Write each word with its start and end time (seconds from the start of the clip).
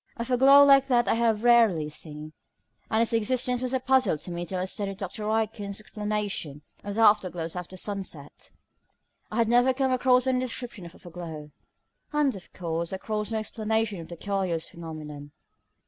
A 0.17 0.25
foreglow 0.25 0.65
like 0.65 0.87
that 0.87 1.07
I 1.07 1.13
have 1.13 1.37
very 1.37 1.53
rarely 1.71 1.87
seen, 1.87 2.33
and 2.89 3.03
its 3.03 3.13
existence 3.13 3.61
was 3.61 3.71
a 3.71 3.79
puzzle 3.79 4.17
to 4.17 4.31
me 4.31 4.47
till 4.47 4.57
I 4.57 4.65
studied 4.65 4.97
Dr. 4.97 5.29
Aitken's 5.29 5.79
explanation 5.79 6.63
of 6.83 6.95
the 6.95 7.01
afterglows 7.01 7.55
after 7.55 7.77
sunset. 7.77 8.49
I 9.29 9.35
had 9.35 9.47
never 9.47 9.75
come 9.75 9.91
across 9.91 10.25
any 10.25 10.39
description 10.39 10.87
of 10.87 10.95
a 10.95 10.97
foreglow; 10.97 11.51
and, 12.11 12.35
of 12.35 12.51
course, 12.51 12.91
across 12.91 13.29
no 13.29 13.37
explanation 13.37 14.01
of 14.01 14.07
the 14.09 14.17
curious 14.17 14.67
phenomenon. 14.67 15.33